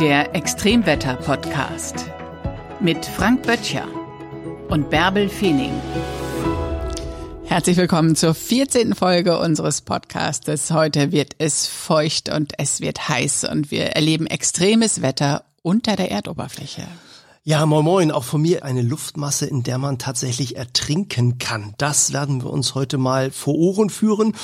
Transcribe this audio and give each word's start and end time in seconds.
Der 0.00 0.34
Extremwetter-Podcast 0.34 2.06
mit 2.80 3.04
Frank 3.04 3.42
Böttcher 3.42 3.86
und 4.70 4.88
Bärbel 4.88 5.28
Feening. 5.28 5.74
Herzlich 7.44 7.76
willkommen 7.76 8.16
zur 8.16 8.32
14. 8.32 8.94
Folge 8.94 9.38
unseres 9.38 9.82
Podcastes. 9.82 10.70
Heute 10.70 11.12
wird 11.12 11.34
es 11.36 11.66
feucht 11.66 12.30
und 12.30 12.54
es 12.56 12.80
wird 12.80 13.10
heiß 13.10 13.44
und 13.44 13.70
wir 13.70 13.88
erleben 13.88 14.26
extremes 14.26 15.02
Wetter 15.02 15.44
unter 15.60 15.96
der 15.96 16.10
Erdoberfläche. 16.10 16.86
Ja, 17.50 17.66
moin 17.66 17.84
moin, 17.84 18.12
auch 18.12 18.22
von 18.22 18.42
mir 18.42 18.64
eine 18.64 18.80
Luftmasse, 18.80 19.44
in 19.44 19.64
der 19.64 19.78
man 19.78 19.98
tatsächlich 19.98 20.54
ertrinken 20.54 21.38
kann. 21.38 21.74
Das 21.78 22.12
werden 22.12 22.44
wir 22.44 22.50
uns 22.50 22.76
heute 22.76 22.96
mal 22.96 23.32
vor 23.32 23.56
Ohren 23.56 23.90
führen. 23.90 24.34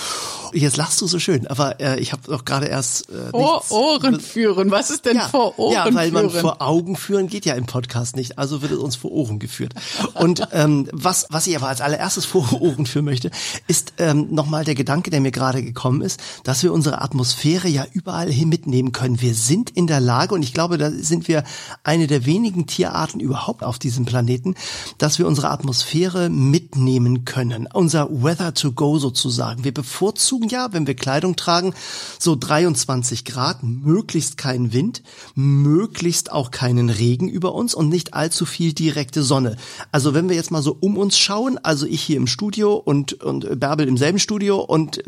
Jetzt 0.53 0.77
lachst 0.77 1.01
du 1.01 1.07
so 1.07 1.21
schön, 1.21 1.47
aber 1.47 1.79
äh, 1.81 2.01
ich 2.01 2.11
habe 2.11 2.23
doch 2.27 2.45
gerade 2.45 2.67
erst 2.67 3.09
äh, 3.11 3.31
Vor 3.31 3.63
Ohren 3.71 4.19
führen, 4.19 4.73
was 4.73 4.91
ist 4.91 5.05
denn 5.05 5.19
ja, 5.19 5.29
vor 5.29 5.57
Ohren 5.57 5.73
Ja, 5.73 5.95
weil 5.95 6.11
man 6.11 6.31
vor 6.31 6.61
Augen 6.61 6.97
führen 6.97 7.29
geht 7.29 7.47
ja 7.47 7.55
im 7.55 7.67
Podcast 7.67 8.17
nicht, 8.17 8.41
also 8.41 8.61
wird 8.61 8.73
es 8.73 8.79
uns 8.79 8.97
vor 8.97 9.13
Ohren 9.13 9.39
geführt. 9.39 9.75
Und 10.15 10.49
ähm, 10.51 10.89
was, 10.93 11.27
was 11.31 11.47
ich 11.47 11.55
aber 11.55 11.69
als 11.69 11.83
allererstes 11.83 12.25
vor 12.25 12.61
Ohren 12.61 12.87
führen 12.87 13.05
möchte, 13.05 13.31
ist 13.69 13.93
ähm, 13.99 14.35
nochmal 14.35 14.65
der 14.65 14.75
Gedanke, 14.75 15.11
der 15.11 15.21
mir 15.21 15.31
gerade 15.31 15.63
gekommen 15.63 16.01
ist, 16.01 16.21
dass 16.43 16.65
wir 16.65 16.73
unsere 16.73 17.03
Atmosphäre 17.03 17.69
ja 17.69 17.87
überall 17.93 18.33
hin 18.33 18.49
mitnehmen 18.49 18.91
können. 18.91 19.21
Wir 19.21 19.37
sind 19.37 19.71
in 19.71 19.87
der 19.87 20.01
Lage, 20.01 20.35
und 20.35 20.43
ich 20.43 20.53
glaube, 20.53 20.77
da 20.77 20.91
sind 20.91 21.29
wir 21.29 21.45
eine 21.85 22.09
der 22.09 22.27
wenigen 22.27 22.67
Tier 22.67 22.96
Tierarten 22.97 23.21
überhaupt 23.21 23.63
auf 23.63 23.79
diesem 23.79 24.07
Planeten, 24.07 24.55
dass 24.97 25.19
wir 25.19 25.27
unsere 25.27 25.51
Atmosphäre 25.51 26.31
mitnehmen 26.31 27.27
können. 27.27 27.69
Unser 27.71 28.09
Weather 28.11 28.55
to 28.55 28.73
go 28.73 28.99
sozusagen. 28.99 29.65
Wir 29.65 29.75
bevorzugen 29.75 30.49
ja, 30.49 30.73
wenn 30.73 30.87
wir 30.87 30.95
Kleidung 30.95 31.37
tragen, 31.37 31.75
so 32.19 32.37
23 32.37 33.27
Grad, 33.27 33.63
möglichst 33.63 34.39
keinen 34.39 34.73
Wind, 34.73 35.03
möglichst 35.35 36.33
auch 36.33 36.51
keinen 36.51 36.89
Regen 36.89 37.29
über 37.29 37.55
uns 37.55 37.75
und 37.75 37.91
nicht 37.91 38.15
allzu 38.15 38.47
viel 38.47 38.73
direkte 38.73 39.23
Sonne. 39.23 39.57
Also 39.93 40.15
wenn 40.15 40.31
wir 40.31 40.37
jetzt 40.37 40.51
mal 40.51 40.63
so 40.63 40.75
um 40.81 40.97
uns 40.97 41.19
schauen, 41.19 41.59
also 41.63 41.85
ich 41.87 42.01
hier 42.01 42.17
im 42.17 42.27
Studio 42.27 42.75
und, 42.77 43.23
und 43.23 43.61
Bärbel 43.61 43.89
im 43.89 43.99
selben 43.99 44.19
Studio 44.19 44.61
und, 44.61 45.03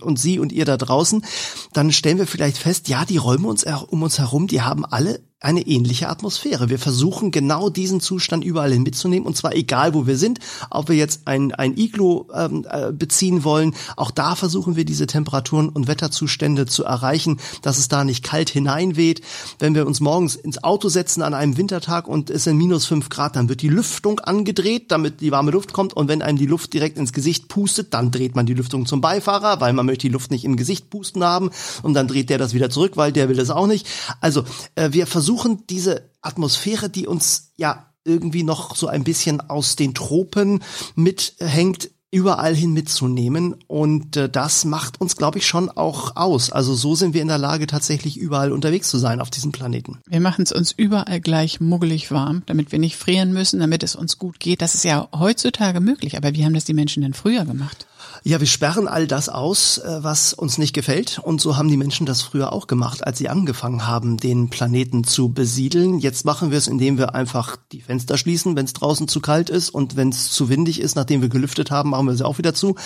und 0.00 0.18
Sie 0.18 0.38
und 0.38 0.52
ihr 0.52 0.64
da 0.64 0.76
draußen, 0.76 1.24
dann 1.72 1.92
stellen 1.92 2.18
wir 2.18 2.26
vielleicht 2.26 2.58
fest, 2.58 2.88
ja, 2.88 3.04
die 3.04 3.16
Räume 3.16 3.48
uns 3.48 3.64
um 3.88 4.02
uns 4.02 4.18
herum, 4.18 4.46
die 4.46 4.62
haben 4.62 4.84
alle 4.84 5.20
eine 5.42 5.66
ähnliche 5.66 6.08
Atmosphäre. 6.08 6.70
Wir 6.70 6.78
versuchen 6.78 7.30
genau 7.30 7.68
diesen 7.68 8.00
Zustand 8.00 8.44
überall 8.44 8.72
hin 8.72 8.82
mitzunehmen 8.82 9.26
und 9.26 9.36
zwar 9.36 9.54
egal, 9.54 9.94
wo 9.94 10.06
wir 10.06 10.16
sind, 10.16 10.38
ob 10.70 10.88
wir 10.88 10.96
jetzt 10.96 11.26
ein, 11.26 11.52
ein 11.52 11.76
Iglo 11.76 12.28
ähm, 12.34 12.66
äh, 12.68 12.92
beziehen 12.92 13.44
wollen, 13.44 13.74
auch 13.96 14.10
da 14.10 14.34
versuchen 14.34 14.76
wir 14.76 14.84
diese 14.84 15.06
Temperaturen 15.06 15.68
und 15.68 15.88
Wetterzustände 15.88 16.66
zu 16.66 16.84
erreichen, 16.84 17.40
dass 17.62 17.78
es 17.78 17.88
da 17.88 18.04
nicht 18.04 18.24
kalt 18.24 18.50
hineinweht. 18.50 19.22
Wenn 19.58 19.74
wir 19.74 19.86
uns 19.86 20.00
morgens 20.00 20.36
ins 20.36 20.62
Auto 20.62 20.88
setzen 20.88 21.22
an 21.22 21.34
einem 21.34 21.56
Wintertag 21.56 22.06
und 22.06 22.30
es 22.30 22.44
sind 22.44 22.56
minus 22.56 22.86
fünf 22.86 23.08
Grad, 23.08 23.36
dann 23.36 23.48
wird 23.48 23.62
die 23.62 23.68
Lüftung 23.68 24.20
angedreht, 24.20 24.90
damit 24.90 25.20
die 25.20 25.32
warme 25.32 25.50
Luft 25.50 25.72
kommt 25.72 25.94
und 25.94 26.08
wenn 26.08 26.22
einem 26.22 26.38
die 26.38 26.46
Luft 26.46 26.72
direkt 26.72 26.98
ins 26.98 27.12
Gesicht 27.12 27.48
pustet, 27.48 27.94
dann 27.94 28.10
dreht 28.10 28.36
man 28.36 28.46
die 28.46 28.54
Lüftung 28.54 28.86
zum 28.86 29.00
Beifahrer, 29.00 29.60
weil 29.60 29.71
man 29.72 29.86
möchte 29.86 30.06
die 30.06 30.12
Luft 30.12 30.30
nicht 30.30 30.44
im 30.44 30.56
Gesicht 30.56 30.90
pusten 30.90 31.24
haben 31.24 31.50
und 31.82 31.94
dann 31.94 32.08
dreht 32.08 32.30
der 32.30 32.38
das 32.38 32.54
wieder 32.54 32.70
zurück, 32.70 32.96
weil 32.96 33.12
der 33.12 33.28
will 33.28 33.36
das 33.36 33.50
auch 33.50 33.66
nicht. 33.66 33.86
Also 34.20 34.44
äh, 34.74 34.92
wir 34.92 35.06
versuchen 35.06 35.32
versuchen 35.32 35.66
diese 35.68 36.10
Atmosphäre, 36.20 36.90
die 36.90 37.06
uns 37.06 37.52
ja 37.56 37.86
irgendwie 38.04 38.42
noch 38.42 38.76
so 38.76 38.86
ein 38.86 39.04
bisschen 39.04 39.40
aus 39.40 39.76
den 39.76 39.94
Tropen 39.94 40.62
mithängt, 40.94 41.90
überall 42.10 42.54
hin 42.54 42.72
mitzunehmen. 42.72 43.54
Und 43.66 44.16
äh, 44.16 44.28
das 44.28 44.64
macht 44.64 45.00
uns, 45.00 45.16
glaube 45.16 45.38
ich, 45.38 45.46
schon 45.46 45.70
auch 45.70 46.16
aus. 46.16 46.52
Also 46.52 46.74
so 46.74 46.94
sind 46.94 47.14
wir 47.14 47.22
in 47.22 47.28
der 47.28 47.38
Lage, 47.38 47.66
tatsächlich 47.66 48.18
überall 48.18 48.52
unterwegs 48.52 48.90
zu 48.90 48.98
sein 48.98 49.20
auf 49.20 49.30
diesem 49.30 49.52
Planeten. 49.52 49.98
Wir 50.06 50.20
machen 50.20 50.42
es 50.42 50.52
uns 50.52 50.72
überall 50.72 51.20
gleich 51.20 51.60
muggelig 51.60 52.10
warm, 52.10 52.42
damit 52.46 52.72
wir 52.72 52.78
nicht 52.78 52.96
frieren 52.96 53.32
müssen, 53.32 53.60
damit 53.60 53.82
es 53.82 53.96
uns 53.96 54.18
gut 54.18 54.38
geht. 54.38 54.60
Das 54.60 54.74
ist 54.74 54.84
ja 54.84 55.08
heutzutage 55.16 55.80
möglich. 55.80 56.16
Aber 56.16 56.34
wie 56.34 56.44
haben 56.44 56.54
das 56.54 56.64
die 56.64 56.74
Menschen 56.74 57.02
denn 57.02 57.14
früher 57.14 57.44
gemacht? 57.44 57.86
Ja, 58.24 58.38
wir 58.38 58.46
sperren 58.46 58.86
all 58.86 59.06
das 59.06 59.28
aus, 59.28 59.78
äh, 59.78 59.98
was 60.02 60.32
uns 60.32 60.58
nicht 60.58 60.72
gefällt. 60.72 61.18
Und 61.18 61.40
so 61.40 61.56
haben 61.56 61.68
die 61.68 61.76
Menschen 61.76 62.06
das 62.06 62.22
früher 62.22 62.52
auch 62.52 62.66
gemacht, 62.66 63.04
als 63.04 63.18
sie 63.18 63.28
angefangen 63.28 63.86
haben, 63.86 64.16
den 64.16 64.48
Planeten 64.48 65.02
zu 65.02 65.30
besiedeln. 65.30 65.98
Jetzt 65.98 66.24
machen 66.24 66.50
wir 66.50 66.58
es, 66.58 66.68
indem 66.68 66.98
wir 66.98 67.14
einfach 67.14 67.56
die 67.72 67.80
Fenster 67.80 68.16
schließen, 68.16 68.54
wenn 68.54 68.64
es 68.64 68.72
draußen 68.74 69.08
zu 69.08 69.20
kalt 69.20 69.50
ist. 69.50 69.70
Und 69.70 69.96
wenn 69.96 70.10
es 70.10 70.30
zu 70.30 70.48
windig 70.48 70.80
ist, 70.80 70.94
nachdem 70.94 71.20
wir 71.20 71.28
gelüftet 71.28 71.70
haben, 71.70 71.90
machen 71.90 72.06
wir 72.06 72.14
sie 72.14 72.24
auch 72.24 72.38
wieder 72.38 72.54
zu. 72.54 72.76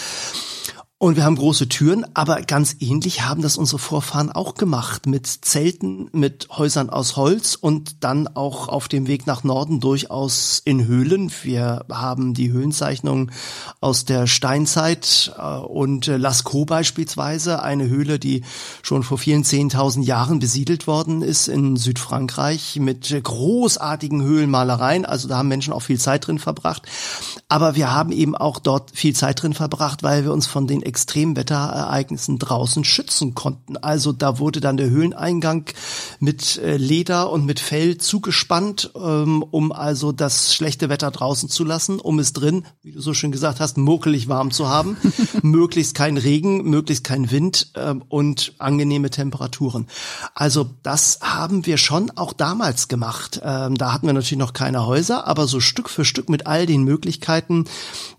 Und 0.99 1.17
wir 1.17 1.25
haben 1.25 1.37
große 1.37 1.69
Türen, 1.69 2.07
aber 2.15 2.41
ganz 2.41 2.77
ähnlich 2.81 3.21
haben 3.21 3.43
das 3.43 3.59
unsere 3.59 3.79
Vorfahren 3.79 4.33
auch 4.33 4.55
gemacht 4.55 5.05
mit 5.05 5.27
Zelten, 5.27 6.09
mit 6.12 6.49
Häusern 6.51 6.89
aus 6.89 7.17
Holz 7.17 7.55
und 7.55 8.03
dann 8.03 8.29
auch 8.29 8.69
auf 8.69 8.89
dem 8.89 9.07
Weg 9.07 9.27
nach 9.27 9.45
Norden 9.45 9.79
durchaus 9.81 10.62
in 10.65 10.87
Höhlen. 10.87 11.31
Wir 11.43 11.84
haben 11.93 12.33
die 12.33 12.51
Höhlenzeichnungen 12.51 13.31
aus 13.83 14.07
der 14.07 14.27
Steinzeit 14.27 15.34
äh, 15.39 15.59
und 15.59 16.09
äh, 16.09 16.17
Lascaux 16.17 16.65
beispielsweise, 16.65 17.63
eine 17.63 17.89
Höhle, 17.89 18.19
die 18.19 18.43
schon 18.81 19.03
vor 19.03 19.19
vielen 19.19 19.45
zehntausend 19.45 20.07
Jahren 20.07 20.39
besiedelt 20.39 20.87
worden 20.87 21.21
ist 21.21 21.47
in 21.47 21.77
Südfrankreich 21.77 22.77
mit 22.81 23.15
großartigen 23.23 24.23
Höhlenmalereien. 24.23 25.05
Also 25.05 25.28
da 25.28 25.37
haben 25.37 25.49
Menschen 25.49 25.75
auch 25.75 25.83
viel 25.83 26.01
Zeit 26.01 26.27
drin 26.27 26.39
verbracht. 26.39 26.84
Aber 27.51 27.77
wir 27.77 27.93
haben 27.93 28.13
eben 28.13 28.34
auch 28.34 28.61
dort 28.61 28.93
viel 28.93 29.15
Zeit 29.15 29.43
drin 29.43 29.53
verbracht, 29.53 30.03
weil 30.03 30.25
wir 30.25 30.33
uns 30.33 30.47
von 30.47 30.67
den 30.67 30.86
Extremwetterereignissen 30.87 32.39
draußen 32.39 32.85
schützen 32.85 33.35
konnten. 33.35 33.77
Also 33.77 34.13
da 34.13 34.39
wurde 34.39 34.61
dann 34.61 34.77
der 34.77 34.89
Höhleneingang 34.89 35.67
mit 36.21 36.59
äh, 36.59 36.77
Leder 36.77 37.31
und 37.31 37.45
mit 37.45 37.61
Fell 37.61 37.99
zugespannt, 37.99 38.93
ähm, 38.97 39.43
um 39.43 39.73
also 39.73 40.13
das 40.13 40.55
schlechte 40.55 40.89
Wetter 40.89 41.11
draußen 41.11 41.49
zu 41.49 41.65
lassen, 41.65 41.99
um 41.99 42.19
es 42.19 42.33
drin, 42.33 42.65
wie 42.83 42.93
du 42.93 43.01
so 43.01 43.13
schön 43.13 43.33
gesagt 43.33 43.61
hast, 43.61 43.77
muckelig 43.77 44.29
warm 44.29 44.51
zu 44.51 44.69
haben, 44.69 44.97
möglichst 45.43 45.95
kein 45.95 46.17
Regen, 46.17 46.63
möglichst 46.65 47.05
kein 47.05 47.31
Wind 47.31 47.73
ähm, 47.75 48.03
und 48.09 48.55
angenehme 48.59 49.11
Temperaturen. 49.11 49.89
Also 50.35 50.71
das 50.83 51.19
haben 51.21 51.67
wir 51.67 51.77
schon 51.77 52.11
auch 52.13 52.33
damals 52.33 52.89
gemacht. 52.89 53.41
Ähm, 53.43 53.77
da 53.77 53.93
hatten 53.93 54.07
wir 54.07 54.15
natürlich 54.15 54.39
noch 54.39 54.53
keine 54.53 54.87
Häuser, 54.87 55.27
aber 55.27 55.47
so 55.47 55.61
Stück 55.61 55.91
für 55.91 56.05
Stück 56.05 56.29
mit 56.29 56.47
all 56.47 56.67
den 56.67 56.85
Möglichkeiten 56.85 57.65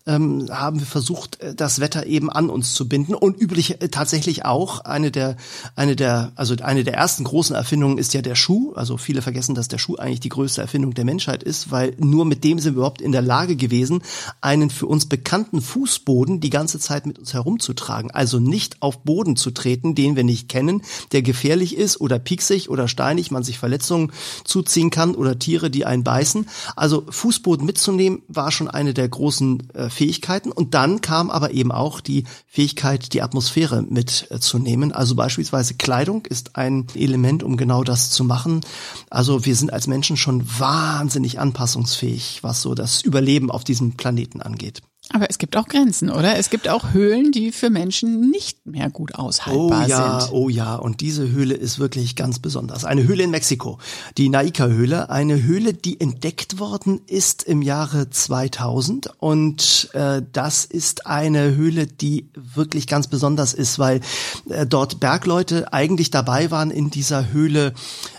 haben 0.08 0.80
wir 0.80 0.86
versucht, 0.86 1.42
äh, 1.42 1.54
das 1.54 1.80
Wetter 1.80 2.06
eben 2.06 2.30
an 2.30 2.50
uns 2.58 2.74
zu 2.74 2.90
binden 2.90 3.14
und 3.14 3.40
üblich 3.40 3.82
äh, 3.82 3.90
tatsächlich 3.90 4.46
auch 4.46 4.82
eine 4.82 5.12
der 5.12 5.38
eine 5.76 5.96
der 5.96 6.32
also 6.36 6.56
eine 6.62 6.84
der 6.84 6.96
ersten 6.96 7.24
großen 7.24 7.56
Erfindungen 7.56 7.98
ist 7.98 8.14
ja 8.14 8.22
der 8.22 8.36
Schuh. 8.36 8.74
Also 8.74 8.98
viele 8.98 9.22
vergessen, 9.22 9.56
dass 9.56 9.68
der 9.68 9.78
Schuh 9.78 9.96
eigentlich 9.96 10.20
die 10.20 10.30
größte 10.30 10.62
Erfindung 10.62 10.94
der 10.94 11.06
Menschheit 11.06 11.44
ist, 11.44 11.72
weil 11.72 11.96
nur 12.00 12.26
mit 12.26 12.44
dem 12.44 12.60
sind 12.60 12.74
wir 12.74 12.80
überhaupt 12.80 13.02
in 13.02 13.12
der 13.12 13.22
Lage 13.22 13.56
gewesen, 13.56 14.02
einen 14.42 14.70
für 14.70 14.88
uns 14.88 15.06
bekannten 15.06 15.62
Fußboden 15.62 16.40
die 16.40 16.50
ganze 16.50 16.80
Zeit 16.80 17.06
mit 17.06 17.20
uns 17.20 17.34
herumzutragen. 17.34 18.12
Also 18.12 18.40
nicht 18.40 18.82
auf 18.82 19.04
Boden 19.04 19.36
zu 19.36 19.52
treten, 19.52 19.94
den 19.94 20.16
wir 20.16 20.24
nicht 20.24 20.50
kennen, 20.50 20.82
der 21.12 21.22
gefährlich 21.22 21.78
ist 21.78 22.02
oder 22.02 22.20
pieksig 22.20 22.70
oder 22.70 22.88
steinig, 22.88 23.32
man 23.32 23.44
sich 23.44 23.60
Verletzungen 23.60 24.12
zuziehen 24.44 24.90
kann 24.90 25.16
oder 25.16 25.38
Tiere, 25.38 25.70
die 25.70 25.86
einen 25.86 26.04
beißen. 26.04 26.48
Also 26.76 27.06
Fußboden 27.10 27.66
mitzunehmen 27.66 28.24
war 28.28 28.52
schon 28.52 28.68
eine 28.68 28.94
der 28.94 29.08
großen 29.08 29.70
äh, 29.74 29.90
Fähigkeiten 29.90 30.52
und 30.52 30.74
dann 30.74 31.02
kam 31.02 31.30
aber 31.30 31.52
eben 31.52 31.72
auch 31.72 32.02
die 32.02 32.24
Fähigkeit, 32.50 33.14
die 33.14 33.22
Atmosphäre 33.22 33.84
mitzunehmen. 33.84 34.92
Also 34.92 35.16
beispielsweise 35.16 35.76
Kleidung 35.76 36.26
ist 36.26 36.56
ein 36.56 36.88
Element, 36.96 37.44
um 37.44 37.58
genau 37.58 37.84
das 37.84 38.10
zu 38.10 38.24
machen. 38.24 38.62
Also 39.10 39.46
wir 39.46 39.56
sind 39.56 39.72
als 39.72 39.86
Menschen 39.86 40.18
schon 40.18 40.48
wahnsinnig 40.60 41.40
anpassungsfähig, 41.40 42.40
was 42.42 42.62
so 42.62 42.74
das 42.74 43.02
Überleben 43.02 43.52
auf 43.52 43.64
diesem 43.64 43.94
Planeten 43.94 44.42
angeht. 44.42 44.82
Aber 45.14 45.30
es 45.30 45.38
gibt 45.38 45.56
auch 45.56 45.68
Grenzen, 45.68 46.10
oder? 46.10 46.38
Es 46.38 46.50
gibt 46.50 46.68
auch 46.68 46.92
Höhlen, 46.92 47.32
die 47.32 47.52
für 47.52 47.70
Menschen 47.70 48.30
nicht 48.30 48.66
mehr 48.66 48.90
gut 48.90 49.16
aushaltbar 49.16 49.86
oh 49.86 49.90
ja, 49.90 50.20
sind. 50.20 50.34
Oh 50.34 50.50
ja, 50.50 50.76
und 50.76 51.00
diese 51.00 51.30
Höhle 51.32 51.54
ist 51.54 51.80
wirklich 51.80 52.16
ganz 52.16 52.40
besonders. 52.40 52.84
Eine 52.84 53.08
Höhle 53.08 53.24
in 53.24 53.32
Mexiko, 53.32 53.80
die 54.18 54.28
Naica-Höhle, 54.28 55.10
eine 55.10 55.44
Höhle, 55.44 55.74
die 55.74 56.02
entdeckt 56.02 56.60
worden 56.60 57.02
ist 57.08 57.44
im 57.44 57.62
Jahre 57.62 58.10
2000 58.10 59.12
und 59.20 59.90
äh, 59.94 60.22
das 60.34 60.66
ist 60.66 61.06
eine 61.08 61.56
Höhle, 61.56 61.88
die 61.88 62.30
wirklich 62.36 62.86
ganz 62.88 63.08
besonders 63.08 63.54
ist, 63.54 63.80
weil 63.80 64.02
äh, 64.50 64.66
dort 64.66 65.00
Bergleute 65.00 65.72
eigentlich 65.72 66.12
dabei 66.12 66.52
waren 66.52 66.70
in 66.70 66.90
dieser 66.90 67.32
Höhle 67.32 67.74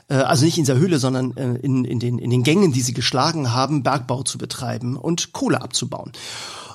äh, 0.08 0.14
also 0.14 0.44
nicht 0.44 0.58
in 0.58 0.64
dieser 0.64 0.78
Höhle, 0.78 0.98
sondern 0.98 1.36
äh, 1.36 1.54
in, 1.56 1.84
in, 1.84 2.00
den, 2.00 2.18
in 2.18 2.30
den 2.30 2.42
Gängen, 2.42 2.72
die 2.72 2.80
sie 2.80 2.94
geschlagen 2.94 3.52
haben, 3.52 3.82
Bergbau 3.82 4.22
zu 4.22 4.38
betreiben 4.38 4.96
und 4.96 5.32
Kohle 5.32 5.62
abzubauen. 5.62 6.12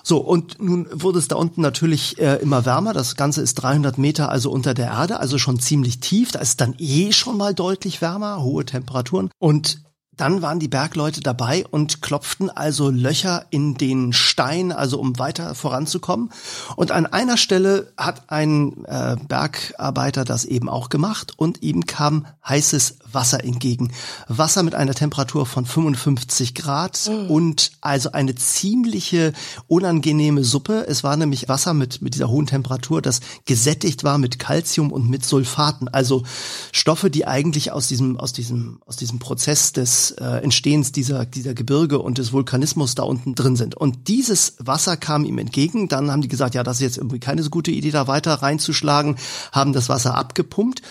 So, 0.05 0.17
und 0.17 0.61
nun 0.61 0.87
wurde 0.91 1.19
es 1.19 1.29
da 1.29 1.37
unten 1.37 1.61
natürlich 1.61 2.19
äh, 2.19 2.35
immer 2.41 2.65
wärmer. 2.65 2.91
Das 2.91 3.15
Ganze 3.15 3.41
ist 3.41 3.55
300 3.55 3.97
Meter 3.97 4.29
also 4.29 4.51
unter 4.51 4.73
der 4.73 4.87
Erde, 4.87 5.19
also 5.19 5.37
schon 5.37 5.59
ziemlich 5.59 6.01
tief. 6.01 6.31
Da 6.33 6.39
ist 6.39 6.59
dann 6.59 6.75
eh 6.77 7.13
schon 7.13 7.37
mal 7.37 7.53
deutlich 7.53 8.01
wärmer, 8.01 8.43
hohe 8.43 8.65
Temperaturen. 8.65 9.29
Und 9.39 9.81
dann 10.17 10.41
waren 10.41 10.59
die 10.59 10.67
Bergleute 10.67 11.21
dabei 11.21 11.65
und 11.69 12.01
klopften 12.01 12.49
also 12.49 12.89
Löcher 12.89 13.45
in 13.49 13.75
den 13.75 14.13
Stein, 14.13 14.71
also 14.71 14.99
um 14.99 15.17
weiter 15.17 15.55
voranzukommen. 15.55 16.31
Und 16.75 16.91
an 16.91 17.05
einer 17.05 17.37
Stelle 17.37 17.91
hat 17.97 18.29
ein 18.29 18.85
äh, 18.85 19.15
Bergarbeiter 19.27 20.23
das 20.23 20.45
eben 20.45 20.69
auch 20.69 20.89
gemacht 20.89 21.33
und 21.37 21.63
ihm 21.63 21.85
kam 21.85 22.27
heißes 22.47 22.97
Wasser 23.11 23.43
entgegen. 23.43 23.91
Wasser 24.27 24.63
mit 24.63 24.75
einer 24.75 24.93
Temperatur 24.93 25.45
von 25.45 25.65
55 25.65 26.55
Grad 26.55 27.09
mhm. 27.09 27.29
und 27.29 27.71
also 27.81 28.11
eine 28.11 28.35
ziemliche 28.35 29.33
unangenehme 29.67 30.43
Suppe. 30.43 30.85
Es 30.87 31.03
war 31.03 31.17
nämlich 31.17 31.49
Wasser 31.49 31.73
mit, 31.73 32.01
mit 32.01 32.15
dieser 32.15 32.29
hohen 32.29 32.47
Temperatur, 32.47 33.01
das 33.01 33.21
gesättigt 33.45 34.03
war 34.03 34.17
mit 34.17 34.39
Calcium 34.39 34.91
und 34.91 35.09
mit 35.09 35.25
Sulfaten. 35.25 35.87
Also 35.87 36.23
Stoffe, 36.71 37.09
die 37.09 37.25
eigentlich 37.25 37.71
aus 37.71 37.87
diesem, 37.87 38.19
aus 38.19 38.33
diesem, 38.33 38.81
aus 38.85 38.97
diesem 38.97 39.19
Prozess 39.19 39.73
des 39.73 40.02
äh, 40.11 40.37
Entstehens 40.43 40.91
dieser, 40.91 41.25
dieser 41.25 41.53
Gebirge 41.53 41.99
und 41.99 42.17
des 42.17 42.33
Vulkanismus 42.33 42.95
da 42.95 43.03
unten 43.03 43.35
drin 43.35 43.55
sind. 43.55 43.75
Und 43.75 44.07
dieses 44.07 44.55
Wasser 44.59 44.97
kam 44.97 45.25
ihm 45.25 45.37
entgegen. 45.37 45.87
Dann 45.87 46.11
haben 46.11 46.21
die 46.21 46.27
gesagt, 46.27 46.55
ja, 46.55 46.63
das 46.63 46.77
ist 46.77 46.81
jetzt 46.81 46.97
irgendwie 46.97 47.19
keine 47.19 47.43
so 47.43 47.49
gute 47.49 47.71
Idee, 47.71 47.91
da 47.91 48.07
weiter 48.07 48.33
reinzuschlagen, 48.33 49.17
haben 49.51 49.73
das 49.73 49.89
Wasser 49.89 50.15
abgepumpt. 50.15 50.81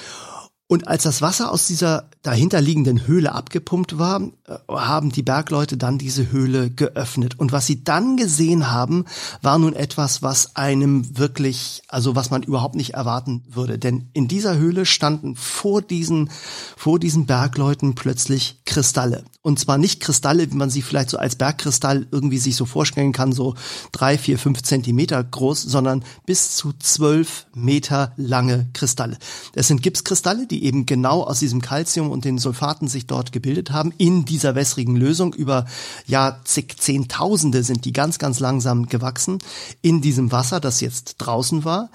Und 0.73 0.89
als 0.89 1.03
das 1.03 1.21
Wasser 1.21 1.53
aus 1.53 1.67
dieser 1.67 2.09
dahinterliegenden 2.23 3.07
Höhle 3.07 3.35
abgepumpt 3.35 3.99
war, 3.99 4.23
äh, 4.23 4.57
haben 4.71 5.13
die 5.13 5.23
Bergleute 5.23 5.77
dann 5.77 5.99
diese 5.99 6.33
Höhle 6.33 6.71
geöffnet. 6.71 7.39
Und 7.39 7.53
was 7.53 7.67
sie 7.67 7.85
dann 7.85 8.17
gesehen 8.17 8.71
haben, 8.71 9.05
war 9.43 9.59
nun 9.59 9.75
etwas, 9.75 10.23
was 10.23 10.57
einem 10.57 11.19
wirklich, 11.19 11.83
also 11.89 12.17
was 12.17 12.31
man 12.31 12.43
überhaupt 12.43 12.75
nicht 12.75 12.95
erwarten 12.95 13.45
würde. 13.51 13.79
Denn 13.79 14.09
in 14.15 14.29
dieser 14.29 14.57
Höhle 14.57 14.87
standen 14.87 15.37
vor 15.37 15.83
diesen, 15.83 16.31
vor 16.75 16.99
diesen 16.99 17.27
Bergleuten 17.27 17.95
plötzlich 17.95 18.63
Kristalle. 18.65 19.25
Und 19.45 19.59
zwar 19.59 19.77
nicht 19.77 19.99
Kristalle, 19.99 20.49
wie 20.53 20.57
man 20.57 20.71
sie 20.71 20.83
vielleicht 20.83 21.11
so 21.11 21.19
als 21.19 21.35
Bergkristall 21.35 22.07
irgendwie 22.13 22.39
sich 22.39 22.55
so 22.55 22.65
vorstellen 22.65 23.11
kann, 23.13 23.33
so 23.33 23.57
drei, 23.91 24.17
vier, 24.17 24.39
fünf 24.39 24.63
Zentimeter 24.63 25.23
groß, 25.23 25.63
sondern 25.63 26.05
bis 26.27 26.55
zu 26.55 26.73
zwölf 26.79 27.47
Meter 27.53 28.13
lange 28.17 28.69
Kristalle. 28.73 29.19
Das 29.55 29.67
sind 29.67 29.83
Gipskristalle, 29.83 30.47
die 30.47 30.63
eben 30.63 30.87
genau 30.87 31.25
aus 31.25 31.41
diesem 31.41 31.61
Calcium 31.61 32.13
und 32.13 32.25
den 32.25 32.39
Sulfaten 32.39 32.87
sich 32.87 33.09
dort 33.09 33.33
gebildet 33.33 33.73
haben, 33.73 33.93
in 33.99 34.25
dieser 34.25 34.55
wässrigen 34.55 34.95
Lösung. 34.95 35.35
Über 35.35 35.67
ja, 36.07 36.41
zig 36.45 36.77
Zehntausende 36.79 37.65
sind 37.65 37.85
die 37.85 37.93
ganz, 37.93 38.21
ganz 38.21 38.39
langsam 38.39 38.87
gewachsen 38.87 39.39
in 39.81 40.01
diesem 40.01 40.31
Wasser, 40.31 40.61
das 40.61 40.81
jetzt 40.81 41.17
draußen 41.19 41.65
war. 41.65 41.91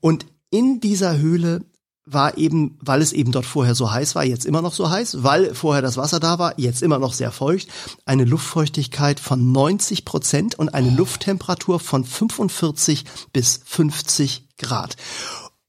Und 0.00 0.26
in 0.50 0.80
dieser 0.80 1.18
Höhle 1.18 1.62
war 2.12 2.36
eben, 2.38 2.78
weil 2.80 3.02
es 3.02 3.12
eben 3.12 3.32
dort 3.32 3.46
vorher 3.46 3.74
so 3.74 3.90
heiß 3.90 4.14
war, 4.14 4.24
jetzt 4.24 4.46
immer 4.46 4.62
noch 4.62 4.74
so 4.74 4.90
heiß, 4.90 5.22
weil 5.22 5.54
vorher 5.54 5.82
das 5.82 5.96
Wasser 5.96 6.20
da 6.20 6.38
war, 6.38 6.58
jetzt 6.58 6.82
immer 6.82 6.98
noch 6.98 7.12
sehr 7.12 7.32
feucht, 7.32 7.68
eine 8.04 8.24
Luftfeuchtigkeit 8.24 9.20
von 9.20 9.52
90 9.52 10.04
Prozent 10.04 10.58
und 10.58 10.70
eine 10.70 10.90
Lufttemperatur 10.90 11.80
von 11.80 12.04
45 12.04 13.04
bis 13.32 13.60
50 13.64 14.44
Grad. 14.58 14.96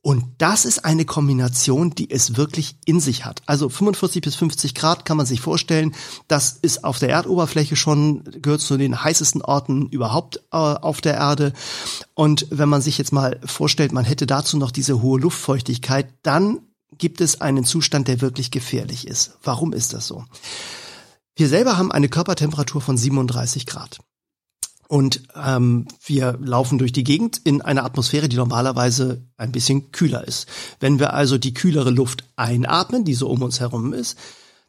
Und 0.03 0.25
das 0.39 0.65
ist 0.65 0.83
eine 0.83 1.05
Kombination, 1.05 1.91
die 1.91 2.09
es 2.09 2.35
wirklich 2.35 2.75
in 2.85 2.99
sich 2.99 3.23
hat. 3.23 3.43
Also 3.45 3.69
45 3.69 4.21
bis 4.23 4.35
50 4.35 4.73
Grad 4.73 5.05
kann 5.05 5.15
man 5.15 5.27
sich 5.27 5.41
vorstellen. 5.41 5.93
Das 6.27 6.57
ist 6.59 6.83
auf 6.83 6.97
der 6.97 7.09
Erdoberfläche 7.09 7.75
schon, 7.75 8.23
gehört 8.41 8.61
zu 8.61 8.77
den 8.77 9.03
heißesten 9.03 9.43
Orten 9.43 9.89
überhaupt 9.89 10.37
äh, 10.51 10.57
auf 10.57 11.01
der 11.01 11.13
Erde. 11.15 11.53
Und 12.15 12.47
wenn 12.49 12.67
man 12.67 12.81
sich 12.81 12.97
jetzt 12.97 13.13
mal 13.13 13.39
vorstellt, 13.45 13.91
man 13.91 14.05
hätte 14.05 14.25
dazu 14.25 14.57
noch 14.57 14.71
diese 14.71 15.03
hohe 15.03 15.19
Luftfeuchtigkeit, 15.19 16.11
dann 16.23 16.61
gibt 16.97 17.21
es 17.21 17.39
einen 17.39 17.63
Zustand, 17.63 18.07
der 18.07 18.21
wirklich 18.21 18.49
gefährlich 18.49 19.07
ist. 19.07 19.37
Warum 19.43 19.71
ist 19.71 19.93
das 19.93 20.07
so? 20.07 20.25
Wir 21.35 21.47
selber 21.47 21.77
haben 21.77 21.91
eine 21.91 22.09
Körpertemperatur 22.09 22.81
von 22.81 22.97
37 22.97 23.67
Grad. 23.67 23.99
Und 24.91 25.21
ähm, 25.41 25.87
wir 26.03 26.37
laufen 26.41 26.77
durch 26.77 26.91
die 26.91 27.05
Gegend 27.05 27.39
in 27.45 27.61
einer 27.61 27.85
Atmosphäre, 27.85 28.27
die 28.27 28.35
normalerweise 28.35 29.25
ein 29.37 29.53
bisschen 29.53 29.93
kühler 29.93 30.27
ist. 30.27 30.49
Wenn 30.81 30.99
wir 30.99 31.13
also 31.13 31.37
die 31.37 31.53
kühlere 31.53 31.91
Luft 31.91 32.25
einatmen, 32.35 33.05
die 33.05 33.13
so 33.13 33.29
um 33.29 33.41
uns 33.41 33.61
herum 33.61 33.93
ist, 33.93 34.19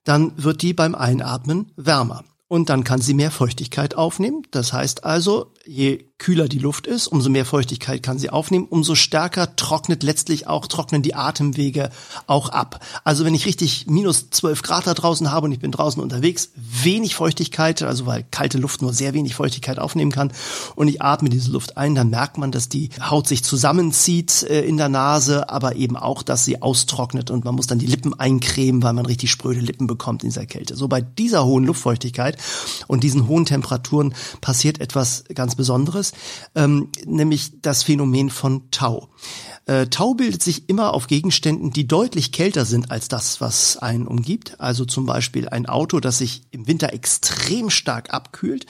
dann 0.04 0.32
wird 0.36 0.62
die 0.62 0.74
beim 0.74 0.94
Einatmen 0.94 1.72
wärmer. 1.74 2.22
Und 2.46 2.69
dann 2.69 2.84
kann 2.84 3.00
sie 3.00 3.14
mehr 3.14 3.32
Feuchtigkeit 3.32 3.96
aufnehmen. 3.96 4.42
Das 4.52 4.72
heißt 4.72 5.02
also, 5.02 5.54
je 5.66 6.04
kühler 6.22 6.46
die 6.46 6.60
Luft 6.60 6.86
ist, 6.86 7.08
umso 7.08 7.30
mehr 7.30 7.44
Feuchtigkeit 7.44 8.00
kann 8.00 8.16
sie 8.16 8.30
aufnehmen, 8.30 8.69
umso 8.70 8.94
stärker 8.94 9.56
trocknet 9.56 10.04
letztlich 10.04 10.46
auch, 10.46 10.69
trocknen 10.69 11.02
die 11.02 11.16
Atemwege 11.16 11.90
auch 12.28 12.48
ab. 12.48 12.78
Also 13.02 13.24
wenn 13.24 13.34
ich 13.34 13.44
richtig 13.44 13.88
minus 13.88 14.30
12 14.30 14.62
Grad 14.62 14.86
da 14.86 14.94
draußen 14.94 15.32
habe 15.32 15.46
und 15.46 15.52
ich 15.52 15.58
bin 15.58 15.72
draußen 15.72 16.00
unterwegs, 16.00 16.50
wenig 16.54 17.16
Feuchtigkeit, 17.16 17.82
also 17.82 18.06
weil 18.06 18.24
kalte 18.30 18.58
Luft 18.58 18.82
nur 18.82 18.92
sehr 18.92 19.14
wenig 19.14 19.34
Feuchtigkeit 19.34 19.80
aufnehmen 19.80 20.12
kann 20.12 20.32
und 20.76 20.86
ich 20.86 21.02
atme 21.02 21.28
diese 21.28 21.50
Luft 21.50 21.76
ein, 21.76 21.96
dann 21.96 22.10
merkt 22.10 22.38
man, 22.38 22.52
dass 22.52 22.68
die 22.68 22.90
Haut 23.00 23.26
sich 23.26 23.42
zusammenzieht 23.42 24.44
äh, 24.44 24.60
in 24.60 24.76
der 24.76 24.88
Nase, 24.88 25.50
aber 25.50 25.75
eben 25.75 25.96
auch, 25.96 26.22
dass 26.22 26.44
sie 26.44 26.62
austrocknet 26.62 27.32
und 27.32 27.44
man 27.44 27.56
muss 27.56 27.66
dann 27.66 27.80
die 27.80 27.86
Lippen 27.86 28.14
eincremen, 28.14 28.84
weil 28.84 28.92
man 28.92 29.06
richtig 29.06 29.32
spröde 29.32 29.58
Lippen 29.58 29.88
bekommt 29.88 30.22
in 30.22 30.28
dieser 30.28 30.46
Kälte. 30.46 30.76
So 30.76 30.86
bei 30.86 31.00
dieser 31.00 31.44
hohen 31.44 31.64
Luftfeuchtigkeit 31.64 32.38
und 32.86 33.02
diesen 33.02 33.26
hohen 33.26 33.44
Temperaturen 33.44 34.14
passiert 34.40 34.80
etwas 34.80 35.25
ganz 35.34 35.56
Besonderes 35.56 36.12
ähm, 36.55 36.88
nämlich 37.05 37.61
das 37.62 37.82
Phänomen 37.82 38.31
von 38.31 38.70
Tau. 38.70 39.09
Äh, 39.67 39.87
Tau 39.87 40.14
bildet 40.14 40.43
sich 40.43 40.69
immer 40.69 40.93
auf 40.93 41.06
Gegenständen, 41.06 41.73
die 41.73 41.87
deutlich 41.87 42.32
kälter 42.32 42.64
sind 42.64 42.91
als 42.91 43.09
das, 43.09 43.41
was 43.41 43.76
einen 43.76 44.06
umgibt. 44.06 44.61
Also 44.61 44.85
zum 44.85 45.06
Beispiel 45.06 45.49
ein 45.49 45.67
Auto, 45.67 46.00
das 46.00 46.19
sich 46.19 46.43
im 46.50 46.67
Winter 46.67 46.93
extrem 46.93 47.70
stark 47.70 48.12
abkühlt 48.12 48.67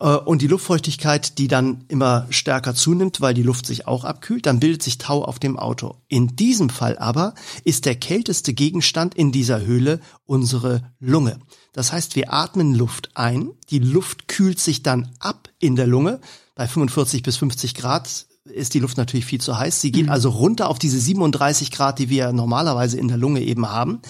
äh, 0.00 0.16
und 0.16 0.42
die 0.42 0.46
Luftfeuchtigkeit, 0.46 1.38
die 1.38 1.48
dann 1.48 1.84
immer 1.88 2.26
stärker 2.30 2.74
zunimmt, 2.74 3.20
weil 3.20 3.34
die 3.34 3.42
Luft 3.42 3.66
sich 3.66 3.86
auch 3.86 4.04
abkühlt, 4.04 4.46
dann 4.46 4.60
bildet 4.60 4.82
sich 4.82 4.98
Tau 4.98 5.24
auf 5.24 5.38
dem 5.38 5.58
Auto. 5.58 5.96
In 6.08 6.36
diesem 6.36 6.70
Fall 6.70 6.98
aber 6.98 7.34
ist 7.64 7.84
der 7.84 7.96
kälteste 7.96 8.54
Gegenstand 8.54 9.14
in 9.14 9.32
dieser 9.32 9.62
Höhle 9.62 10.00
unsere 10.24 10.90
Lunge. 11.00 11.38
Das 11.72 11.92
heißt, 11.92 12.16
wir 12.16 12.32
atmen 12.32 12.74
Luft 12.74 13.10
ein, 13.14 13.50
die 13.70 13.80
Luft 13.80 14.28
kühlt 14.28 14.60
sich 14.60 14.82
dann 14.82 15.10
ab 15.18 15.48
in 15.58 15.76
der 15.76 15.86
Lunge, 15.86 16.20
bei 16.54 16.68
45 16.68 17.22
bis 17.22 17.36
50 17.36 17.74
Grad 17.74 18.26
ist 18.44 18.74
die 18.74 18.78
Luft 18.78 18.98
natürlich 18.98 19.24
viel 19.24 19.40
zu 19.40 19.58
heiß. 19.58 19.80
Sie 19.80 19.90
geht 19.90 20.06
mhm. 20.06 20.12
also 20.12 20.28
runter 20.28 20.68
auf 20.68 20.78
diese 20.78 21.00
37 21.00 21.70
Grad, 21.70 21.98
die 21.98 22.10
wir 22.10 22.32
normalerweise 22.32 22.98
in 22.98 23.08
der 23.08 23.16
Lunge 23.16 23.40
eben 23.40 23.70
haben. 23.70 24.00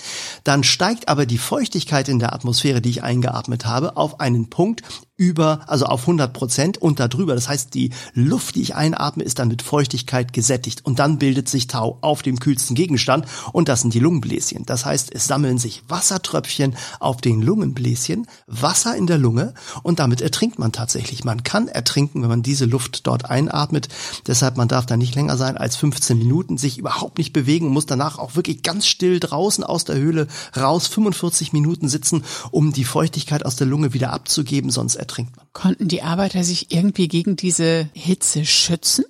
Dann 0.43 0.64
steigt 0.64 1.08
aber 1.08 1.25
die 1.25 1.38
Feuchtigkeit 1.38 2.08
in 2.08 2.19
der 2.19 2.32
Atmosphäre, 2.32 2.81
die 2.81 2.91
ich 2.91 3.02
eingeatmet 3.05 3.64
habe, 3.64 3.96
auf 3.96 4.19
einen 4.19 4.50
Punkt, 4.50 4.82
über, 5.17 5.61
also 5.69 5.87
auf 5.87 6.03
100 6.03 6.33
Prozent 6.33 6.79
und 6.79 6.99
darüber. 6.99 7.35
Das 7.35 7.49
heißt, 7.49 7.73
die 7.75 7.91
Luft, 8.15 8.57
die 8.57 8.63
ich 8.63 8.75
einatme, 8.75 9.23
ist 9.23 9.39
dann 9.39 9.49
mit 9.49 9.63
Feuchtigkeit 9.63 10.33
gesättigt 10.33 10.85
und 10.85 10.99
dann 10.99 11.19
bildet 11.19 11.49
sich 11.49 11.69
Tau 11.69 11.99
auf 12.01 12.23
dem 12.23 12.41
kühlsten 12.41 12.75
Gegenstand 12.75 13.27
und 13.53 13.69
das 13.69 13.83
sind 13.83 13.95
die 13.95 14.01
Lungenbläschen. 14.01 14.67
Das 14.67 14.85
heißt, 14.85 15.15
es 15.15 15.27
sammeln 15.27 15.59
sich 15.59 15.85
Wassertröpfchen 15.89 16.75
auf 16.99 17.21
den 17.21 17.43
Lungenbläschen, 17.43 18.27
Wasser 18.49 18.97
in 18.97 19.06
der 19.06 19.19
Lunge 19.19 19.55
und 19.85 20.01
damit 20.01 20.21
ertrinkt 20.21 20.59
man 20.59 20.73
tatsächlich. 20.73 21.23
Man 21.23 21.44
kann 21.44 21.69
ertrinken, 21.69 22.23
wenn 22.23 22.29
man 22.29 22.43
diese 22.43 22.65
Luft 22.65 23.06
dort 23.06 23.31
einatmet. 23.31 23.89
Deshalb, 24.27 24.56
man 24.56 24.69
darf 24.69 24.87
da 24.87 24.97
nicht 24.97 25.15
länger 25.15 25.37
sein 25.37 25.56
als 25.56 25.77
15 25.77 26.19
Minuten, 26.19 26.59
sich 26.59 26.79
überhaupt 26.79 27.19
nicht 27.19 27.33
bewegen, 27.33 27.69
muss 27.69 27.87
danach 27.87 28.19
auch 28.19 28.35
wirklich 28.35 28.63
ganz 28.63 28.87
still 28.87 29.21
draußen 29.21 29.63
aus 29.63 29.85
der 29.85 29.97
Höhle 29.97 30.27
raus, 30.56 30.89
45 30.89 31.53
Minuten 31.53 31.89
sitzen, 31.89 32.25
um 32.51 32.73
die 32.73 32.85
Feuchtigkeit 32.85 33.47
aus 33.47 33.55
der 33.55 33.69
Lunge 33.69 33.94
wieder 33.94 34.13
abzugeben, 34.13 34.71
sonst 34.71 35.04
ertrinkt 35.05 35.37
man. 35.37 35.46
Konnten 35.53 35.89
die 35.89 36.03
Arbeiter 36.03 36.43
sich 36.44 36.73
irgendwie 36.73 37.08
gegen 37.08 37.37
diese 37.37 37.89
Hitze 37.93 38.44
schützen? 38.44 39.05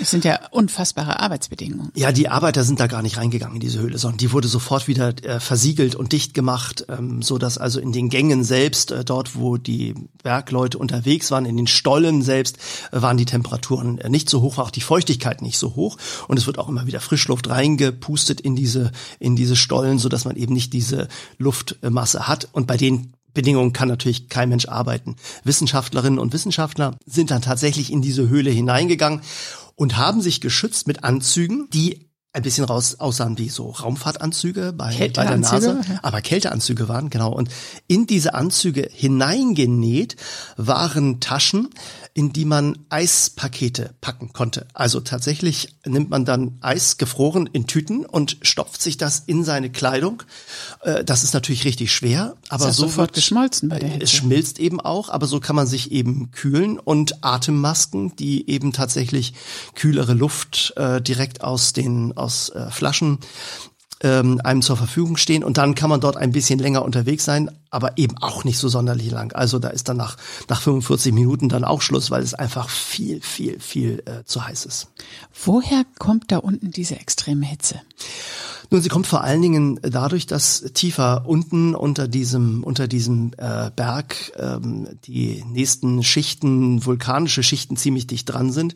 Es 0.00 0.10
sind 0.10 0.24
ja 0.24 0.40
unfassbare 0.52 1.20
Arbeitsbedingungen. 1.20 1.90
Ja, 1.94 2.10
die 2.10 2.28
Arbeiter 2.28 2.64
sind 2.64 2.80
da 2.80 2.86
gar 2.86 3.02
nicht 3.02 3.18
reingegangen 3.18 3.56
in 3.56 3.60
diese 3.60 3.78
Höhle, 3.78 3.98
sondern 3.98 4.16
die 4.16 4.32
wurde 4.32 4.48
sofort 4.48 4.88
wieder 4.88 5.08
äh, 5.22 5.38
versiegelt 5.38 5.94
und 5.94 6.12
dicht 6.12 6.32
gemacht, 6.32 6.86
ähm, 6.88 7.20
so 7.20 7.36
dass 7.36 7.58
also 7.58 7.78
in 7.78 7.92
den 7.92 8.08
Gängen 8.08 8.42
selbst, 8.42 8.90
äh, 8.90 9.04
dort 9.04 9.36
wo 9.36 9.58
die 9.58 9.94
Bergleute 10.22 10.78
unterwegs 10.78 11.30
waren, 11.30 11.44
in 11.44 11.58
den 11.58 11.66
Stollen 11.66 12.22
selbst, 12.22 12.56
äh, 12.90 13.02
waren 13.02 13.18
die 13.18 13.26
Temperaturen 13.26 13.98
äh, 13.98 14.08
nicht 14.08 14.30
so 14.30 14.40
hoch, 14.40 14.56
war 14.56 14.64
auch 14.64 14.70
die 14.70 14.80
Feuchtigkeit 14.80 15.42
nicht 15.42 15.58
so 15.58 15.76
hoch 15.76 15.98
und 16.26 16.38
es 16.38 16.46
wird 16.46 16.58
auch 16.58 16.70
immer 16.70 16.86
wieder 16.86 17.00
Frischluft 17.00 17.50
reingepustet 17.50 18.40
in 18.40 18.56
diese 18.56 18.92
in 19.18 19.36
diese 19.36 19.56
Stollen, 19.56 19.98
so 19.98 20.08
dass 20.08 20.24
man 20.24 20.36
eben 20.36 20.54
nicht 20.54 20.72
diese 20.72 21.08
Luftmasse 21.36 22.28
hat 22.28 22.48
und 22.52 22.66
bei 22.66 22.78
den 22.78 23.12
Bedingungen 23.36 23.72
kann 23.72 23.88
natürlich 23.88 24.28
kein 24.28 24.48
Mensch 24.48 24.66
arbeiten. 24.66 25.14
Wissenschaftlerinnen 25.44 26.18
und 26.18 26.32
Wissenschaftler 26.32 26.98
sind 27.04 27.30
dann 27.30 27.42
tatsächlich 27.42 27.92
in 27.92 28.02
diese 28.02 28.28
Höhle 28.28 28.50
hineingegangen 28.50 29.20
und 29.76 29.96
haben 29.96 30.22
sich 30.22 30.40
geschützt 30.40 30.88
mit 30.88 31.04
Anzügen, 31.04 31.68
die 31.70 32.05
ein 32.36 32.42
bisschen 32.42 32.64
raus 32.64 32.96
aussahen 33.00 33.38
wie 33.38 33.48
so 33.48 33.70
Raumfahrtanzüge 33.70 34.74
bei, 34.74 34.94
bei 35.14 35.24
der 35.24 35.38
NASA, 35.38 35.80
aber 36.02 36.20
Kälteanzüge 36.20 36.86
waren, 36.86 37.08
genau. 37.08 37.32
Und 37.32 37.48
in 37.88 38.06
diese 38.06 38.34
Anzüge 38.34 38.88
hineingenäht 38.92 40.16
waren 40.58 41.20
Taschen, 41.20 41.70
in 42.16 42.32
die 42.32 42.46
man 42.46 42.78
Eispakete 42.88 43.90
packen 44.00 44.32
konnte. 44.32 44.66
Also 44.72 45.00
tatsächlich 45.00 45.76
nimmt 45.84 46.08
man 46.08 46.24
dann 46.24 46.56
Eis 46.62 46.96
gefroren 46.96 47.46
in 47.52 47.66
Tüten 47.66 48.06
und 48.06 48.38
stopft 48.40 48.80
sich 48.80 48.96
das 48.96 49.22
in 49.26 49.44
seine 49.44 49.70
Kleidung. 49.70 50.22
Äh, 50.80 51.04
das 51.04 51.24
ist 51.24 51.34
natürlich 51.34 51.66
richtig 51.66 51.92
schwer, 51.92 52.36
aber 52.48 52.72
so 52.72 52.86
sofort 52.86 53.12
geschmolzen 53.12 53.68
bei 53.68 53.78
der 53.78 53.90
Hitze. 53.90 54.04
Es 54.04 54.12
schmilzt 54.12 54.58
eben 54.58 54.80
auch, 54.80 55.10
aber 55.10 55.26
so 55.26 55.40
kann 55.40 55.56
man 55.56 55.66
sich 55.66 55.92
eben 55.92 56.30
kühlen 56.30 56.78
und 56.78 57.22
Atemmasken, 57.22 58.16
die 58.16 58.48
eben 58.48 58.72
tatsächlich 58.72 59.34
kühlere 59.74 60.14
Luft 60.14 60.72
äh, 60.76 61.02
direkt 61.02 61.44
aus 61.44 61.74
den 61.74 62.16
aus 62.26 62.48
äh, 62.50 62.70
Flaschen 62.70 63.20
ähm, 64.02 64.40
einem 64.44 64.60
zur 64.60 64.76
Verfügung 64.76 65.16
stehen 65.16 65.42
und 65.42 65.56
dann 65.56 65.74
kann 65.74 65.88
man 65.88 66.00
dort 66.00 66.16
ein 66.16 66.32
bisschen 66.32 66.58
länger 66.58 66.84
unterwegs 66.84 67.24
sein, 67.24 67.50
aber 67.70 67.96
eben 67.96 68.18
auch 68.18 68.44
nicht 68.44 68.58
so 68.58 68.68
sonderlich 68.68 69.10
lang. 69.10 69.32
Also 69.32 69.58
da 69.58 69.68
ist 69.68 69.88
dann 69.88 69.96
nach, 69.96 70.16
nach 70.48 70.60
45 70.60 71.14
Minuten 71.14 71.48
dann 71.48 71.64
auch 71.64 71.80
Schluss, 71.80 72.10
weil 72.10 72.22
es 72.22 72.34
einfach 72.34 72.68
viel, 72.68 73.22
viel, 73.22 73.58
viel 73.58 74.02
äh, 74.04 74.24
zu 74.24 74.46
heiß 74.46 74.66
ist. 74.66 74.88
Woher 75.44 75.84
kommt 75.98 76.30
da 76.30 76.38
unten 76.38 76.70
diese 76.72 76.96
extreme 76.96 77.46
Hitze? 77.46 77.80
Nun, 78.70 78.82
sie 78.82 78.88
kommt 78.88 79.06
vor 79.06 79.22
allen 79.22 79.42
Dingen 79.42 79.78
dadurch, 79.82 80.26
dass 80.26 80.62
tiefer 80.74 81.24
unten 81.26 81.74
unter 81.74 82.08
diesem 82.08 82.64
unter 82.64 82.88
diesem 82.88 83.32
äh, 83.36 83.70
Berg 83.74 84.32
ähm, 84.36 84.88
die 85.06 85.44
nächsten 85.48 86.02
Schichten, 86.02 86.84
vulkanische 86.84 87.42
Schichten 87.42 87.76
ziemlich 87.76 88.06
dicht 88.06 88.32
dran 88.32 88.50
sind, 88.50 88.74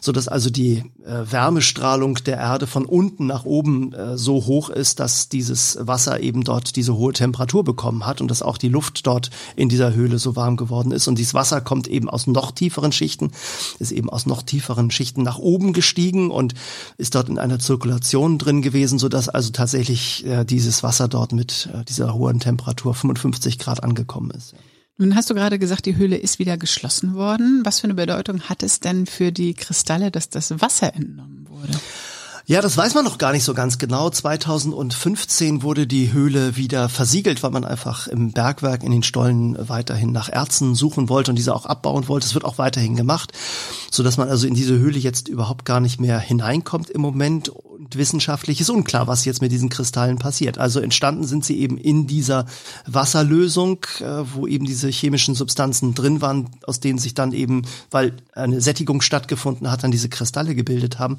so 0.00 0.12
dass 0.12 0.28
also 0.28 0.48
die 0.48 0.84
äh, 1.04 1.24
Wärmestrahlung 1.30 2.14
der 2.24 2.36
Erde 2.36 2.66
von 2.66 2.84
unten 2.84 3.26
nach 3.26 3.44
oben 3.44 3.92
äh, 3.92 4.16
so 4.16 4.46
hoch 4.46 4.70
ist, 4.70 5.00
dass 5.00 5.28
dieses 5.28 5.76
Wasser 5.80 6.20
eben 6.20 6.44
dort 6.44 6.76
diese 6.76 6.96
hohe 6.96 7.12
Temperatur 7.12 7.64
bekommen 7.64 8.06
hat 8.06 8.20
und 8.20 8.30
dass 8.30 8.42
auch 8.42 8.58
die 8.58 8.68
Luft 8.68 9.06
dort 9.06 9.30
in 9.56 9.68
dieser 9.68 9.92
Höhle 9.92 10.18
so 10.18 10.36
warm 10.36 10.56
geworden 10.56 10.92
ist. 10.92 11.08
Und 11.08 11.18
dieses 11.18 11.34
Wasser 11.34 11.60
kommt 11.60 11.88
eben 11.88 12.08
aus 12.08 12.26
noch 12.26 12.52
tieferen 12.52 12.92
Schichten, 12.92 13.32
ist 13.80 13.90
eben 13.90 14.08
aus 14.08 14.26
noch 14.26 14.42
tieferen 14.42 14.90
Schichten 14.90 15.22
nach 15.22 15.38
oben 15.38 15.72
gestiegen 15.72 16.30
und 16.30 16.54
ist 16.96 17.14
dort 17.16 17.28
in 17.28 17.38
einer 17.38 17.58
Zirkulation 17.58 18.38
drin 18.38 18.62
gewesen, 18.62 18.98
so 18.98 19.08
dass 19.08 19.31
also 19.34 19.50
tatsächlich 19.50 20.26
äh, 20.26 20.44
dieses 20.44 20.82
Wasser 20.82 21.08
dort 21.08 21.32
mit 21.32 21.68
äh, 21.72 21.84
dieser 21.84 22.14
hohen 22.14 22.40
Temperatur 22.40 22.94
55 22.94 23.58
Grad 23.58 23.82
angekommen 23.82 24.30
ist. 24.30 24.54
Nun 24.98 25.16
hast 25.16 25.30
du 25.30 25.34
gerade 25.34 25.58
gesagt, 25.58 25.86
die 25.86 25.96
Höhle 25.96 26.16
ist 26.16 26.38
wieder 26.38 26.56
geschlossen 26.56 27.14
worden. 27.14 27.62
Was 27.64 27.80
für 27.80 27.84
eine 27.84 27.94
Bedeutung 27.94 28.42
hat 28.42 28.62
es 28.62 28.80
denn 28.80 29.06
für 29.06 29.32
die 29.32 29.54
Kristalle, 29.54 30.10
dass 30.10 30.28
das 30.28 30.60
Wasser 30.60 30.94
entnommen 30.94 31.46
wurde? 31.48 31.72
Ja, 32.44 32.60
das 32.60 32.76
weiß 32.76 32.94
man 32.94 33.04
noch 33.04 33.18
gar 33.18 33.32
nicht 33.32 33.44
so 33.44 33.54
ganz 33.54 33.78
genau. 33.78 34.10
2015 34.10 35.62
wurde 35.62 35.86
die 35.86 36.12
Höhle 36.12 36.56
wieder 36.56 36.88
versiegelt, 36.88 37.42
weil 37.42 37.52
man 37.52 37.64
einfach 37.64 38.08
im 38.08 38.32
Bergwerk 38.32 38.82
in 38.82 38.90
den 38.90 39.04
Stollen 39.04 39.56
weiterhin 39.68 40.10
nach 40.10 40.28
Erzen 40.28 40.74
suchen 40.74 41.08
wollte 41.08 41.30
und 41.30 41.36
diese 41.36 41.54
auch 41.54 41.66
abbauen 41.66 42.08
wollte. 42.08 42.26
Es 42.26 42.34
wird 42.34 42.44
auch 42.44 42.58
weiterhin 42.58 42.96
gemacht, 42.96 43.32
so 43.92 44.02
dass 44.02 44.16
man 44.16 44.28
also 44.28 44.48
in 44.48 44.54
diese 44.54 44.76
Höhle 44.76 44.98
jetzt 44.98 45.28
überhaupt 45.28 45.64
gar 45.64 45.78
nicht 45.78 46.00
mehr 46.00 46.18
hineinkommt 46.18 46.90
im 46.90 47.00
Moment. 47.00 47.52
Wissenschaftlich 47.96 48.60
ist 48.60 48.70
unklar, 48.70 49.06
was 49.06 49.24
jetzt 49.24 49.42
mit 49.42 49.52
diesen 49.52 49.68
Kristallen 49.68 50.18
passiert. 50.18 50.58
Also 50.58 50.80
entstanden 50.80 51.24
sind 51.24 51.44
sie 51.44 51.58
eben 51.58 51.78
in 51.78 52.06
dieser 52.06 52.46
Wasserlösung, 52.86 53.84
äh, 54.00 54.24
wo 54.32 54.46
eben 54.46 54.64
diese 54.64 54.88
chemischen 54.88 55.34
Substanzen 55.34 55.94
drin 55.94 56.20
waren, 56.20 56.50
aus 56.66 56.80
denen 56.80 56.98
sich 56.98 57.14
dann 57.14 57.32
eben, 57.32 57.62
weil 57.90 58.14
eine 58.32 58.60
Sättigung 58.60 59.02
stattgefunden 59.02 59.70
hat, 59.70 59.82
dann 59.82 59.90
diese 59.90 60.08
Kristalle 60.08 60.54
gebildet 60.54 60.98
haben. 60.98 61.16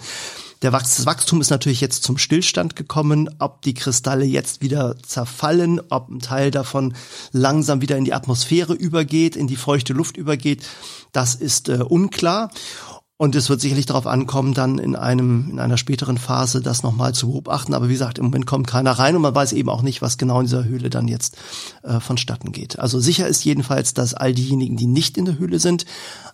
Der 0.64 0.72
Wachstum 0.72 1.42
ist 1.42 1.50
natürlich 1.50 1.82
jetzt 1.82 2.04
zum 2.04 2.18
Stillstand 2.18 2.78
gekommen. 2.78 3.30
Ob 3.40 3.62
die 3.64 3.74
Kristalle 3.74 4.24
jetzt 4.24 4.62
wieder 4.62 4.96
zerfallen, 5.06 5.82
ob 5.90 6.10
ein 6.10 6.20
Teil 6.20 6.52
davon 6.52 6.94
langsam 7.34 7.82
wieder 7.82 7.98
in 7.98 8.06
die 8.06 8.14
Atmosphäre 8.14 8.74
übergeht, 8.74 9.36
in 9.36 9.48
die 9.48 9.58
feuchte 9.58 9.92
Luft 9.92 10.16
übergeht, 10.16 10.64
das 11.12 11.36
ist 11.36 11.68
äh, 11.68 11.84
unklar. 11.84 12.50
Und 13.24 13.36
es 13.36 13.50
wird 13.50 13.62
sicherlich 13.62 13.86
darauf 13.86 14.06
ankommen, 14.06 14.54
dann 14.54 14.80
in 14.80 14.98
einem, 14.98 15.52
in 15.52 15.60
einer 15.60 15.78
späteren 15.78 16.18
Phase 16.18 16.60
das 16.60 16.84
nochmal 16.84 17.14
zu 17.14 17.32
beobachten. 17.32 17.74
Aber 17.74 17.88
wie 17.88 17.94
gesagt, 17.94 18.18
im 18.18 18.26
Moment 18.26 18.46
kommt 18.46 18.68
keiner 18.68 18.92
rein 18.92 19.16
und 19.16 19.22
man 19.22 19.34
weiß 19.34 19.54
eben 19.54 19.70
auch 19.70 19.82
nicht, 19.82 20.02
was 20.02 20.18
genau 20.18 20.42
in 20.42 20.48
dieser 20.48 20.66
Höhle 20.66 20.90
dann 20.90 21.08
jetzt 21.08 21.38
äh, 21.84 22.02
vonstatten 22.02 22.52
geht. 22.52 22.80
Also 22.80 23.00
sicher 23.00 23.26
ist 23.26 23.46
jedenfalls, 23.46 23.94
dass 23.94 24.14
all 24.14 24.34
diejenigen, 24.34 24.76
die 24.76 24.88
nicht 24.88 25.18
in 25.18 25.24
der 25.24 25.40
Höhle 25.40 25.60
sind, 25.60 25.86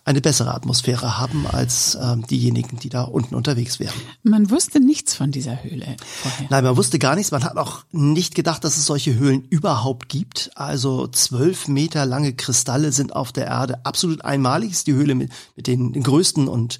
eine 0.04 0.20
bessere 0.20 0.52
Atmosphäre 0.52 1.16
haben 1.16 1.46
als 1.46 1.94
äh, 1.94 2.16
diejenigen, 2.28 2.80
die 2.80 2.88
da 2.88 3.02
unten 3.02 3.36
unterwegs 3.36 3.78
wären. 3.78 3.94
Man 4.24 4.50
wusste 4.50 4.80
nichts 4.80 5.14
von 5.14 5.30
dieser 5.30 5.62
Höhle 5.62 5.94
vorher. 6.00 6.48
Nein, 6.50 6.64
man 6.64 6.76
wusste 6.76 6.98
gar 6.98 7.14
nichts. 7.14 7.30
Man 7.30 7.44
hat 7.44 7.56
auch 7.56 7.84
nicht 7.92 8.34
gedacht, 8.34 8.64
dass 8.64 8.76
es 8.76 8.86
solche 8.86 9.14
Höhlen 9.14 9.42
überhaupt 9.42 10.08
gibt. 10.08 10.50
Also 10.56 11.06
zwölf 11.06 11.68
Meter 11.68 12.04
lange 12.04 12.32
Kristalle 12.32 12.90
sind 12.90 13.14
auf 13.14 13.30
der 13.30 13.46
Erde 13.46 13.86
absolut 13.86 14.24
einmalig. 14.24 14.72
Ist 14.72 14.88
die 14.88 14.94
Höhle 14.94 15.14
mit, 15.14 15.30
mit 15.54 15.68
den, 15.68 15.92
den 15.92 16.02
größten 16.02 16.48
und 16.48 16.79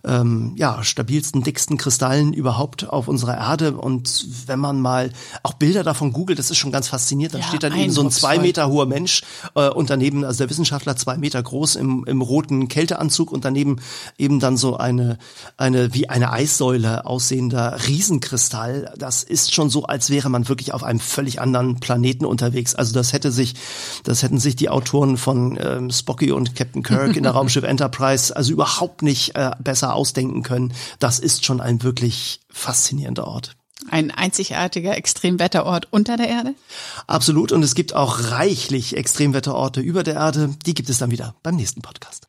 ähm, 0.03 0.53
ja, 0.55 0.83
stabilsten, 0.83 1.43
dicksten 1.43 1.77
Kristallen 1.77 2.33
überhaupt 2.33 2.89
auf 2.89 3.07
unserer 3.07 3.37
Erde. 3.37 3.73
Und 3.73 4.25
wenn 4.47 4.59
man 4.59 4.79
mal 4.81 5.11
auch 5.43 5.53
Bilder 5.53 5.83
davon 5.83 6.11
googelt, 6.11 6.39
das 6.39 6.49
ist 6.51 6.57
schon 6.57 6.71
ganz 6.71 6.87
faszinierend. 6.87 7.35
Dann 7.35 7.41
ja, 7.41 7.47
steht 7.47 7.63
dann 7.63 7.77
eben 7.77 7.91
so 7.91 8.01
ein 8.01 8.11
zwei 8.11 8.39
Meter 8.39 8.69
hoher 8.69 8.85
Mensch 8.85 9.23
äh, 9.55 9.69
und 9.69 9.89
daneben, 9.89 10.25
also 10.25 10.39
der 10.39 10.49
Wissenschaftler 10.49 10.95
zwei 10.95 11.17
Meter 11.17 11.41
groß 11.41 11.75
im, 11.75 12.05
im 12.05 12.21
roten 12.21 12.67
Kälteanzug 12.67 13.31
und 13.31 13.45
daneben 13.45 13.77
eben 14.17 14.39
dann 14.39 14.57
so 14.57 14.77
eine, 14.77 15.17
eine 15.57 15.93
wie 15.93 16.09
eine 16.09 16.31
Eissäule 16.31 17.05
aussehender 17.05 17.77
Riesenkristall. 17.87 18.93
Das 18.97 19.23
ist 19.23 19.53
schon 19.53 19.69
so, 19.69 19.83
als 19.83 20.09
wäre 20.09 20.29
man 20.29 20.49
wirklich 20.49 20.73
auf 20.73 20.83
einem 20.83 20.99
völlig 20.99 21.41
anderen 21.41 21.79
Planeten 21.79 22.25
unterwegs. 22.25 22.75
Also 22.75 22.93
das 22.93 23.13
hätte 23.13 23.31
sich, 23.31 23.55
das 24.03 24.23
hätten 24.23 24.39
sich 24.39 24.55
die 24.55 24.69
Autoren 24.69 25.17
von 25.17 25.59
ähm, 25.61 25.91
Spocky 25.91 26.31
und 26.31 26.55
Captain 26.55 26.83
Kirk 26.83 27.15
in 27.15 27.23
der 27.23 27.31
Raumschiff 27.41 27.63
Enterprise 27.63 28.35
also 28.35 28.51
überhaupt 28.51 29.01
nicht 29.01 29.35
äh, 29.35 29.51
besser 29.59 29.90
ausdenken 29.93 30.43
können. 30.43 30.73
Das 30.99 31.19
ist 31.19 31.45
schon 31.45 31.61
ein 31.61 31.83
wirklich 31.83 32.41
faszinierender 32.49 33.27
Ort. 33.27 33.55
Ein 33.89 34.11
einzigartiger 34.11 34.95
Extremwetterort 34.95 35.87
unter 35.91 36.15
der 36.15 36.29
Erde? 36.29 36.53
Absolut. 37.07 37.51
Und 37.51 37.63
es 37.63 37.73
gibt 37.73 37.95
auch 37.95 38.31
reichlich 38.31 38.95
Extremwetterorte 38.95 39.81
über 39.81 40.03
der 40.03 40.15
Erde. 40.15 40.55
Die 40.65 40.73
gibt 40.73 40.89
es 40.89 40.99
dann 40.99 41.11
wieder 41.11 41.35
beim 41.41 41.55
nächsten 41.55 41.81
Podcast. 41.81 42.27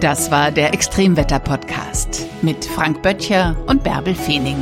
Das 0.00 0.30
war 0.30 0.52
der 0.52 0.74
Extremwetter-Podcast 0.74 2.26
mit 2.42 2.64
Frank 2.64 3.02
Böttcher 3.02 3.56
und 3.66 3.82
Bärbel 3.82 4.14
Feening. 4.14 4.56